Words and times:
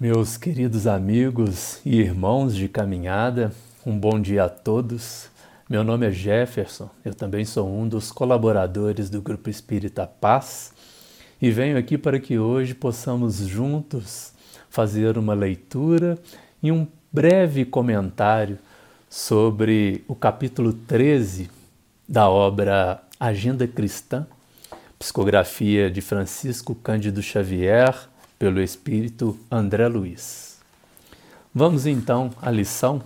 Meus 0.00 0.38
queridos 0.38 0.86
amigos 0.86 1.78
e 1.84 2.00
irmãos 2.00 2.56
de 2.56 2.70
caminhada, 2.70 3.52
um 3.84 3.98
bom 3.98 4.18
dia 4.18 4.44
a 4.44 4.48
todos. 4.48 5.28
Meu 5.68 5.84
nome 5.84 6.06
é 6.06 6.10
Jefferson, 6.10 6.88
eu 7.04 7.14
também 7.14 7.44
sou 7.44 7.68
um 7.68 7.86
dos 7.86 8.10
colaboradores 8.10 9.10
do 9.10 9.20
Grupo 9.20 9.50
Espírita 9.50 10.06
Paz 10.06 10.72
e 11.38 11.50
venho 11.50 11.76
aqui 11.76 11.98
para 11.98 12.18
que 12.18 12.38
hoje 12.38 12.74
possamos 12.74 13.46
juntos 13.46 14.32
fazer 14.70 15.18
uma 15.18 15.34
leitura 15.34 16.18
e 16.62 16.72
um 16.72 16.88
breve 17.12 17.66
comentário 17.66 18.58
sobre 19.06 20.02
o 20.08 20.14
capítulo 20.14 20.72
13 20.72 21.50
da 22.08 22.26
obra 22.26 23.02
Agenda 23.20 23.68
Cristã, 23.68 24.26
psicografia 24.98 25.90
de 25.90 26.00
Francisco 26.00 26.74
Cândido 26.74 27.22
Xavier, 27.22 28.08
pelo 28.40 28.58
espírito 28.62 29.38
André 29.50 29.86
Luiz. 29.86 30.58
Vamos 31.54 31.84
então 31.84 32.30
à 32.40 32.50
lição 32.50 33.02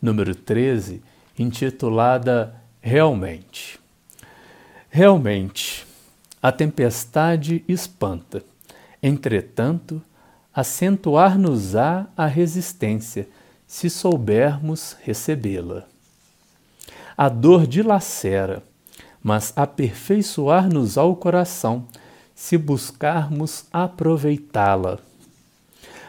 número 0.00 0.34
13, 0.34 1.02
intitulada 1.38 2.54
Realmente. 2.82 3.80
Realmente, 4.90 5.86
a 6.42 6.52
tempestade 6.52 7.64
espanta, 7.66 8.42
entretanto, 9.02 10.02
acentuar-nos-á 10.52 12.06
a 12.14 12.26
resistência 12.26 13.26
se 13.66 13.88
soubermos 13.88 14.98
recebê-la. 15.02 15.84
A 17.16 17.30
dor 17.30 17.66
dilacera, 17.66 18.62
mas 19.22 19.50
aperfeiçoar-nos 19.56 20.98
ao 20.98 21.16
coração 21.16 21.86
se 22.34 22.58
buscarmos 22.58 23.66
aproveitá-la. 23.72 24.98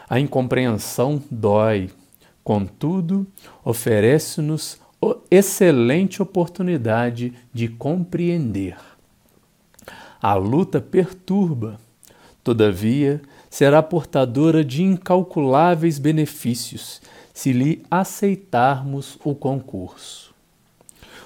A 0.08 0.20
incompreensão 0.20 1.22
dói, 1.30 1.90
contudo, 2.42 3.26
oferece-nos 3.64 4.78
excelente 5.30 6.22
oportunidade 6.22 7.32
de 7.52 7.68
compreender. 7.68 8.76
A 10.20 10.34
luta 10.34 10.80
perturba, 10.80 11.78
todavia, 12.42 13.20
será 13.50 13.82
portadora 13.82 14.64
de 14.64 14.82
incalculáveis 14.82 15.98
benefícios 15.98 17.00
se 17.32 17.52
lhe 17.52 17.84
aceitarmos 17.90 19.18
o 19.22 19.34
concurso. 19.34 20.34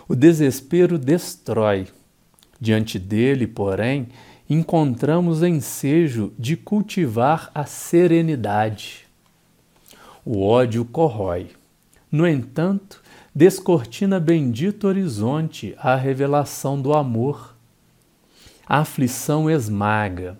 O 0.09 0.17
desespero 0.17 0.99
destrói. 0.99 1.87
Diante 2.61 2.99
dele, 2.99 3.47
porém, 3.47 4.09
encontramos 4.51 5.45
ensejo 5.45 6.33
de 6.37 6.57
cultivar 6.57 7.53
a 7.55 7.65
serenidade. 7.65 9.07
O 10.25 10.43
ódio 10.43 10.85
corrói. 10.85 11.51
No 12.11 12.27
entanto, 12.27 13.01
descortina 13.33 14.19
bendito 14.19 14.89
horizonte 14.89 15.77
à 15.79 15.95
revelação 15.95 16.83
do 16.83 16.93
amor. 16.93 17.55
A 18.67 18.79
aflição 18.79 19.49
esmaga. 19.49 20.37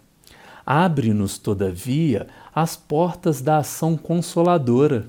Abre-nos, 0.67 1.39
todavia, 1.39 2.27
as 2.53 2.77
portas 2.77 3.41
da 3.41 3.59
ação 3.59 3.97
consoladora. 3.97 5.07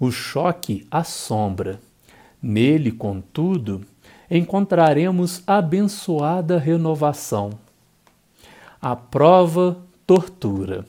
O 0.00 0.10
choque 0.10 0.86
assombra. 0.90 1.78
Nele, 2.42 2.90
contudo, 2.90 3.82
encontraremos 4.30 5.42
abençoada 5.46 6.56
renovação. 6.58 7.50
A 8.82 8.96
prova 8.96 9.78
tortura. 10.04 10.84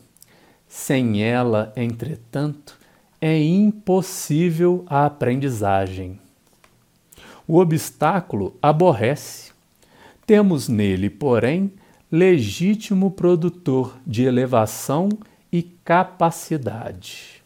Sem 0.67 1.21
ela, 1.21 1.71
entretanto, 1.75 2.75
é 3.21 3.39
impossível 3.39 4.83
a 4.87 5.05
aprendizagem. 5.05 6.19
O 7.47 7.59
obstáculo 7.59 8.57
aborrece. 8.59 9.51
Temos 10.25 10.67
nele, 10.67 11.07
porém, 11.07 11.71
legítimo 12.11 13.11
produtor 13.11 13.95
de 14.07 14.23
elevação 14.23 15.09
e 15.51 15.61
capacidade. 15.61 17.43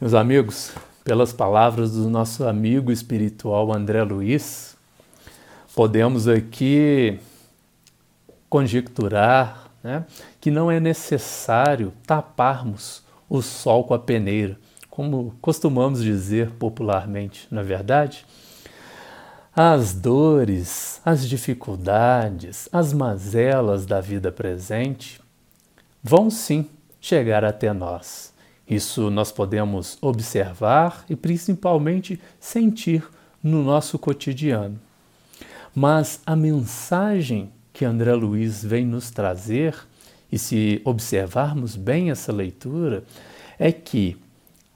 Meus 0.00 0.14
amigos, 0.14 0.72
pelas 1.04 1.34
palavras 1.34 1.92
do 1.92 2.08
nosso 2.08 2.48
amigo 2.48 2.90
espiritual 2.90 3.70
André 3.70 4.02
Luiz, 4.04 4.74
podemos 5.74 6.26
aqui 6.26 7.20
conjecturar 8.54 9.68
né, 9.82 10.06
que 10.40 10.48
não 10.48 10.70
é 10.70 10.78
necessário 10.78 11.92
taparmos 12.06 13.02
o 13.28 13.42
sol 13.42 13.82
com 13.82 13.94
a 13.94 13.98
peneira, 13.98 14.56
como 14.88 15.34
costumamos 15.40 16.00
dizer 16.00 16.52
popularmente, 16.52 17.48
na 17.50 17.62
é 17.62 17.64
verdade? 17.64 18.24
As 19.56 19.92
dores, 19.92 21.00
as 21.04 21.28
dificuldades, 21.28 22.68
as 22.70 22.92
mazelas 22.92 23.86
da 23.86 24.00
vida 24.00 24.30
presente 24.30 25.20
vão 26.00 26.30
sim 26.30 26.70
chegar 27.00 27.44
até 27.44 27.72
nós. 27.72 28.32
Isso 28.70 29.10
nós 29.10 29.32
podemos 29.32 29.98
observar 30.00 31.04
e 31.10 31.16
principalmente 31.16 32.20
sentir 32.38 33.02
no 33.42 33.64
nosso 33.64 33.98
cotidiano. 33.98 34.78
Mas 35.74 36.20
a 36.24 36.36
mensagem 36.36 37.50
que 37.74 37.84
André 37.84 38.14
Luiz 38.14 38.64
vem 38.64 38.86
nos 38.86 39.10
trazer, 39.10 39.74
e 40.30 40.38
se 40.38 40.80
observarmos 40.84 41.74
bem 41.74 42.10
essa 42.10 42.32
leitura, 42.32 43.02
é 43.58 43.72
que 43.72 44.16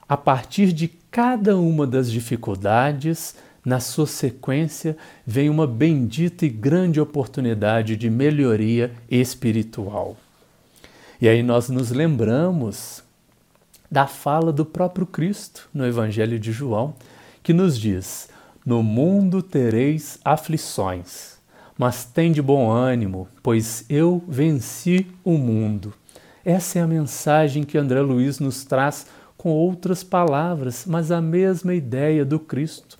a 0.07 0.17
partir 0.17 0.73
de 0.73 0.89
cada 1.09 1.57
uma 1.57 1.87
das 1.87 2.11
dificuldades, 2.11 3.35
na 3.63 3.79
sua 3.79 4.05
sequência, 4.05 4.97
vem 5.25 5.49
uma 5.49 5.65
bendita 5.65 6.45
e 6.45 6.49
grande 6.49 6.99
oportunidade 6.99 7.95
de 7.95 8.09
melhoria 8.09 8.91
espiritual. 9.09 10.17
E 11.21 11.29
aí 11.29 11.41
nós 11.41 11.69
nos 11.69 11.91
lembramos 11.91 13.01
da 13.89 14.07
fala 14.07 14.51
do 14.51 14.65
próprio 14.65 15.05
Cristo 15.05 15.69
no 15.73 15.85
Evangelho 15.85 16.37
de 16.37 16.51
João, 16.51 16.93
que 17.41 17.53
nos 17.53 17.79
diz: 17.79 18.27
No 18.65 18.83
mundo 18.83 19.41
tereis 19.41 20.19
aflições 20.23 21.38
mas 21.79 22.03
tem 22.03 22.29
de 22.29 22.41
bom 22.41 22.69
ânimo, 22.69 23.25
pois 23.41 23.85
eu 23.89 24.21
venci 24.27 25.07
o 25.23 25.37
mundo. 25.37 25.93
Essa 26.43 26.79
é 26.79 26.81
a 26.81 26.87
mensagem 26.87 27.63
que 27.63 27.77
André 27.77 28.01
Luiz 28.01 28.37
nos 28.37 28.65
traz 28.65 29.07
com 29.37 29.51
outras 29.51 30.03
palavras, 30.03 30.83
mas 30.85 31.09
a 31.09 31.21
mesma 31.21 31.73
ideia 31.73 32.25
do 32.25 32.37
Cristo, 32.37 32.99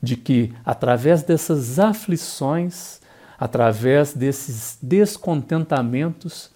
de 0.00 0.16
que 0.16 0.52
através 0.64 1.24
dessas 1.24 1.80
aflições, 1.80 3.00
através 3.36 4.14
desses 4.14 4.78
descontentamentos, 4.80 6.48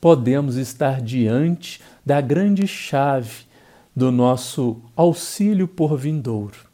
podemos 0.00 0.54
estar 0.54 1.00
diante 1.00 1.82
da 2.06 2.20
grande 2.20 2.68
chave 2.68 3.46
do 3.96 4.12
nosso 4.12 4.80
auxílio 4.94 5.66
por 5.66 5.96
vindouro. 5.96 6.72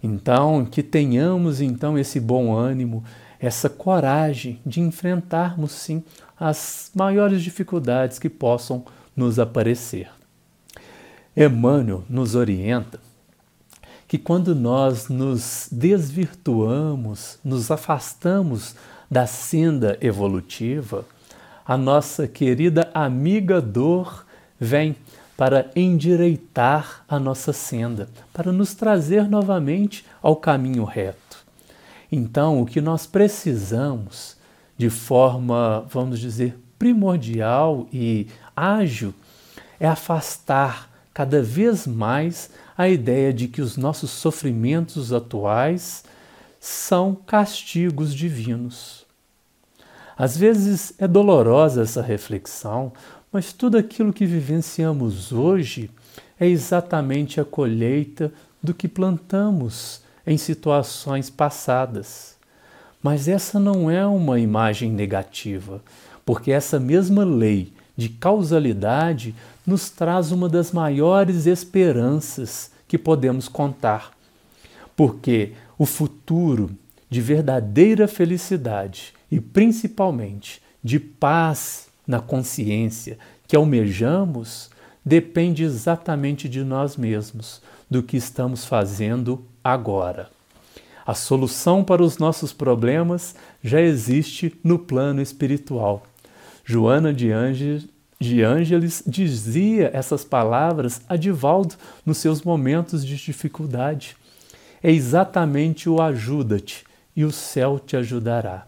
Então, 0.00 0.64
que 0.64 0.82
tenhamos 0.82 1.60
então 1.60 1.98
esse 1.98 2.20
bom 2.20 2.54
ânimo, 2.54 3.04
essa 3.42 3.68
coragem 3.68 4.60
de 4.64 4.80
enfrentarmos, 4.80 5.72
sim, 5.72 6.04
as 6.38 6.92
maiores 6.94 7.42
dificuldades 7.42 8.20
que 8.20 8.30
possam 8.30 8.84
nos 9.16 9.40
aparecer. 9.40 10.08
Emmanuel 11.36 12.04
nos 12.08 12.36
orienta 12.36 13.00
que 14.06 14.16
quando 14.16 14.54
nós 14.54 15.08
nos 15.08 15.68
desvirtuamos, 15.72 17.38
nos 17.44 17.68
afastamos 17.70 18.76
da 19.10 19.26
senda 19.26 19.98
evolutiva, 20.00 21.04
a 21.66 21.76
nossa 21.76 22.28
querida 22.28 22.90
amiga 22.94 23.60
dor 23.60 24.24
vem 24.60 24.94
para 25.36 25.68
endireitar 25.74 27.04
a 27.08 27.18
nossa 27.18 27.52
senda, 27.52 28.08
para 28.32 28.52
nos 28.52 28.74
trazer 28.74 29.28
novamente 29.28 30.04
ao 30.22 30.36
caminho 30.36 30.84
reto. 30.84 31.41
Então, 32.14 32.60
o 32.60 32.66
que 32.66 32.82
nós 32.82 33.06
precisamos 33.06 34.36
de 34.76 34.90
forma, 34.90 35.86
vamos 35.88 36.20
dizer, 36.20 36.58
primordial 36.78 37.88
e 37.90 38.26
ágil 38.54 39.14
é 39.80 39.88
afastar 39.88 40.90
cada 41.14 41.42
vez 41.42 41.86
mais 41.86 42.50
a 42.76 42.86
ideia 42.86 43.32
de 43.32 43.48
que 43.48 43.62
os 43.62 43.78
nossos 43.78 44.10
sofrimentos 44.10 45.10
atuais 45.10 46.04
são 46.60 47.14
castigos 47.14 48.14
divinos. 48.14 49.06
Às 50.16 50.36
vezes 50.36 50.92
é 50.98 51.08
dolorosa 51.08 51.82
essa 51.82 52.02
reflexão, 52.02 52.92
mas 53.32 53.54
tudo 53.54 53.78
aquilo 53.78 54.12
que 54.12 54.26
vivenciamos 54.26 55.32
hoje 55.32 55.90
é 56.38 56.46
exatamente 56.46 57.40
a 57.40 57.44
colheita 57.44 58.30
do 58.62 58.74
que 58.74 58.86
plantamos 58.86 60.02
em 60.26 60.36
situações 60.36 61.30
passadas. 61.30 62.36
Mas 63.02 63.26
essa 63.28 63.58
não 63.58 63.90
é 63.90 64.06
uma 64.06 64.38
imagem 64.38 64.90
negativa, 64.90 65.82
porque 66.24 66.52
essa 66.52 66.78
mesma 66.78 67.24
lei 67.24 67.72
de 67.96 68.08
causalidade 68.08 69.34
nos 69.66 69.90
traz 69.90 70.32
uma 70.32 70.48
das 70.48 70.72
maiores 70.72 71.46
esperanças 71.46 72.70
que 72.86 72.96
podemos 72.96 73.48
contar. 73.48 74.12
Porque 74.96 75.52
o 75.78 75.86
futuro 75.86 76.70
de 77.10 77.20
verdadeira 77.20 78.06
felicidade 78.06 79.12
e 79.30 79.40
principalmente 79.40 80.62
de 80.82 80.98
paz 80.98 81.88
na 82.06 82.20
consciência 82.20 83.18
que 83.46 83.56
almejamos 83.56 84.70
depende 85.04 85.64
exatamente 85.64 86.48
de 86.48 86.62
nós 86.62 86.96
mesmos, 86.96 87.60
do 87.92 88.02
que 88.02 88.16
estamos 88.16 88.64
fazendo 88.64 89.44
agora. 89.62 90.30
A 91.06 91.14
solução 91.14 91.84
para 91.84 92.02
os 92.02 92.16
nossos 92.16 92.52
problemas 92.52 93.34
já 93.62 93.80
existe 93.80 94.58
no 94.64 94.78
plano 94.78 95.20
espiritual. 95.20 96.04
Joana 96.64 97.12
de, 97.12 97.30
Ange, 97.30 97.88
de 98.18 98.42
Ângeles 98.42 99.02
dizia 99.06 99.90
essas 99.92 100.24
palavras 100.24 101.02
a 101.08 101.16
Divaldo 101.16 101.74
nos 102.06 102.18
seus 102.18 102.42
momentos 102.42 103.04
de 103.04 103.16
dificuldade. 103.16 104.16
É 104.82 104.90
exatamente 104.90 105.88
o 105.88 106.00
ajuda-te 106.00 106.84
e 107.14 107.24
o 107.24 107.30
céu 107.30 107.78
te 107.78 107.96
ajudará. 107.96 108.64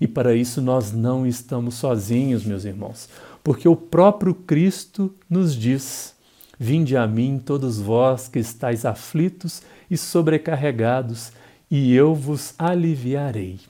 E 0.00 0.06
para 0.06 0.34
isso 0.34 0.62
nós 0.62 0.92
não 0.92 1.26
estamos 1.26 1.74
sozinhos, 1.74 2.44
meus 2.44 2.64
irmãos, 2.64 3.08
porque 3.42 3.68
o 3.68 3.74
próprio 3.74 4.34
Cristo 4.34 5.12
nos 5.28 5.56
diz: 5.56 6.14
Vinde 6.58 6.96
a 6.96 7.06
mim, 7.06 7.40
todos 7.44 7.78
vós 7.78 8.28
que 8.28 8.38
estáis 8.38 8.84
aflitos 8.84 9.62
e 9.90 9.96
sobrecarregados, 9.96 11.32
e 11.70 11.94
eu 11.94 12.14
vos 12.14 12.54
aliviarei. 12.58 13.60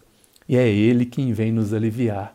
E 0.48 0.56
é 0.56 0.66
Ele 0.66 1.04
quem 1.04 1.32
vem 1.32 1.52
nos 1.52 1.74
aliviar. 1.74 2.32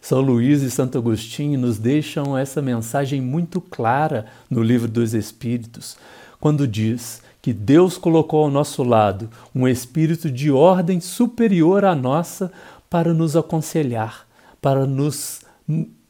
São 0.00 0.20
Luís 0.20 0.62
e 0.62 0.70
Santo 0.70 0.98
Agostinho 0.98 1.58
nos 1.58 1.78
deixam 1.78 2.36
essa 2.36 2.60
mensagem 2.60 3.20
muito 3.20 3.60
clara 3.60 4.26
no 4.50 4.62
Livro 4.62 4.88
dos 4.88 5.14
Espíritos, 5.14 5.96
quando 6.40 6.66
diz 6.66 7.22
que 7.40 7.52
Deus 7.52 7.96
colocou 7.96 8.44
ao 8.44 8.50
nosso 8.50 8.82
lado 8.82 9.30
um 9.54 9.68
espírito 9.68 10.30
de 10.30 10.50
ordem 10.50 11.00
superior 11.00 11.84
à 11.84 11.94
nossa 11.94 12.50
para 12.90 13.14
nos 13.14 13.36
aconselhar, 13.36 14.26
para 14.60 14.86
nos 14.86 15.40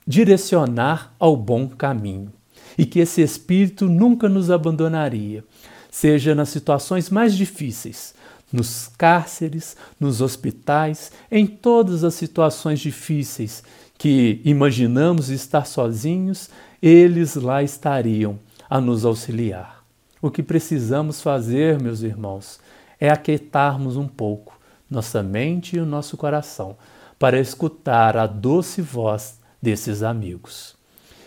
direcionar 0.06 1.12
ao 1.19 1.37
bom 1.37 1.69
caminho. 1.69 2.32
E 2.76 2.84
que 2.84 3.00
esse 3.00 3.22
Espírito 3.22 3.88
nunca 3.88 4.28
nos 4.28 4.50
abandonaria, 4.50 5.44
seja 5.90 6.34
nas 6.34 6.48
situações 6.48 7.10
mais 7.10 7.34
difíceis, 7.34 8.14
nos 8.52 8.88
cárceres, 8.98 9.76
nos 9.98 10.20
hospitais, 10.20 11.12
em 11.30 11.46
todas 11.46 12.04
as 12.04 12.14
situações 12.14 12.80
difíceis 12.80 13.62
que 13.96 14.40
imaginamos 14.44 15.30
estar 15.30 15.66
sozinhos, 15.66 16.50
eles 16.82 17.36
lá 17.36 17.62
estariam 17.62 18.38
a 18.68 18.80
nos 18.80 19.04
auxiliar. 19.04 19.84
O 20.20 20.30
que 20.30 20.42
precisamos 20.42 21.20
fazer, 21.20 21.80
meus 21.80 22.02
irmãos, 22.02 22.58
é 22.98 23.08
aquietarmos 23.08 23.96
um 23.96 24.08
pouco 24.08 24.58
nossa 24.90 25.22
mente 25.22 25.76
e 25.76 25.80
o 25.80 25.86
nosso 25.86 26.16
coração 26.16 26.76
para 27.18 27.40
escutar 27.40 28.16
a 28.16 28.26
doce 28.26 28.82
voz 28.82 29.38
desses 29.60 30.02
amigos. 30.02 30.76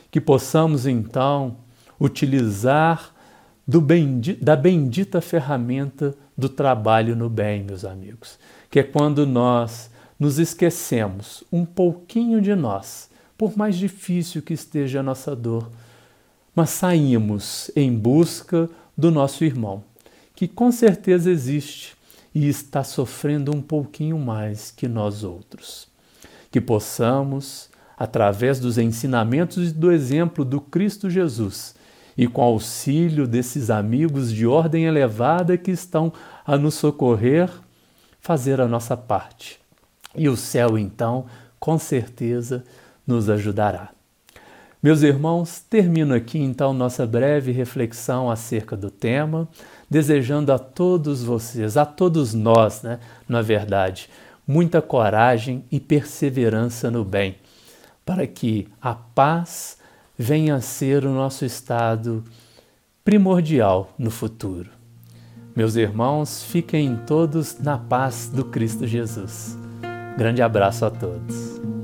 Que 0.10 0.22
possamos 0.22 0.88
então 0.88 1.58
utilizar 2.00 3.14
bendito, 3.68 4.44
da 4.44 4.56
bendita 4.56 5.20
ferramenta 5.20 6.16
do 6.38 6.48
trabalho 6.48 7.16
no 7.16 7.30
bem, 7.30 7.64
meus 7.64 7.84
amigos, 7.84 8.40
que 8.70 8.80
é 8.80 8.84
quando 8.84 9.26
nós 9.26 9.90
nos 10.20 10.40
esquecemos 10.40 11.44
um 11.52 11.66
pouquinho 11.66 12.42
de 12.42 12.56
nós, 12.56 13.10
por 13.38 13.58
mais 13.58 13.76
difícil 13.76 14.42
que 14.42 14.54
esteja 14.54 15.02
a 15.02 15.04
nossa 15.04 15.36
dor, 15.36 15.70
mas 16.56 16.72
saímos 16.72 17.70
em 17.76 17.94
busca 17.96 18.70
do 18.98 19.12
nosso 19.12 19.44
irmão, 19.44 19.84
que 20.36 20.48
com 20.48 20.72
certeza 20.72 21.30
existe 21.30 21.96
e 22.34 22.48
está 22.48 22.84
sofrendo 22.84 23.56
um 23.56 23.62
pouquinho 23.62 24.18
mais 24.18 24.72
que 24.72 24.88
nós 24.88 25.24
outros. 25.24 25.88
Que 26.50 26.62
possamos, 26.62 27.70
através 27.98 28.60
dos 28.60 28.78
ensinamentos 28.78 29.72
e 29.72 29.74
do 29.74 29.92
exemplo 29.92 30.46
do 30.46 30.62
Cristo 30.62 31.10
Jesus, 31.10 31.76
e 32.16 32.28
com 32.28 32.42
auxílio 32.42 33.28
desses 33.28 33.70
amigos 33.70 34.32
de 34.32 34.46
ordem 34.46 34.86
elevada 34.86 35.58
que 35.58 35.72
estão 35.72 36.14
a 36.46 36.58
nos 36.58 36.76
socorrer, 36.76 37.50
fazer 38.20 38.62
a 38.62 38.68
nossa 38.68 38.96
parte. 38.96 39.60
E 40.16 40.30
o 40.30 40.38
céu, 40.38 40.78
então, 40.78 41.26
com 41.60 41.78
certeza, 41.78 42.64
nos 43.06 43.30
ajudará. 43.30 43.90
Meus 44.82 45.02
irmãos, 45.02 45.60
termino 45.68 46.14
aqui 46.14 46.38
então 46.38 46.72
nossa 46.72 47.06
breve 47.06 47.52
reflexão 47.52 48.30
acerca 48.30 48.78
do 48.78 48.92
tema, 48.92 49.48
desejando 49.90 50.54
a 50.54 50.60
todos 50.60 51.24
vocês, 51.24 51.78
a 51.78 51.86
todos 51.86 52.34
nós, 52.34 52.84
né, 52.84 53.00
na 53.28 53.42
verdade, 53.42 54.08
muita 54.48 54.82
coragem 54.82 55.64
e 55.72 55.80
perseverança 55.80 56.92
no 56.92 57.04
bem, 57.04 57.38
para 58.08 58.26
que 58.26 58.70
a 58.82 58.96
paz 58.96 59.78
venha 60.18 60.56
a 60.56 60.62
ser 60.62 61.06
o 61.06 61.12
nosso 61.12 61.44
estado 61.44 62.24
primordial 63.04 63.94
no 64.00 64.10
futuro. 64.10 64.70
Meus 65.54 65.76
irmãos, 65.76 66.42
fiquem 66.42 66.96
todos 67.06 67.60
na 67.60 67.78
paz 67.78 68.32
do 68.34 68.46
Cristo 68.46 68.88
Jesus. 68.88 69.58
Grande 70.18 70.42
abraço 70.42 70.86
a 70.86 70.90
todos. 70.90 71.77